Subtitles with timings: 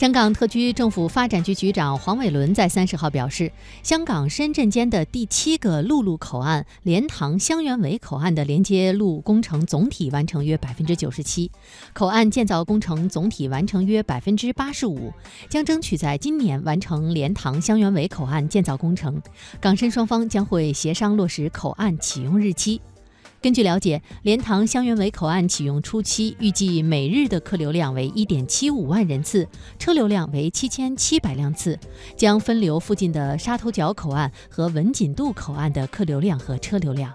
[0.00, 3.52] 香港特区政府发展局局长黄伟纶在三十号表示，
[3.82, 11.50] 香港、深圳间的第七个陆路口岸莲塘香园围口岸的连接路工程总体完成约百分之九十七，
[11.92, 15.12] 口岸建造工程总体完成约百分之八十五，
[15.50, 19.20] 将争取在今年完成莲塘香园围口岸建造工程。
[19.60, 22.80] 港深双方将会协商落实口岸启用日期。
[23.42, 29.48] 根据了解，莲塘香园围口岸启用初期，预计每日的客流量为一点七五万人次，
[29.78, 31.78] 车流量为七千七百辆次，
[32.14, 37.10] 将分流附近的沙头角口岸和文锦渡口岸的客流量和车流量。